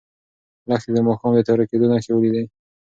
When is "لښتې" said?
0.69-0.91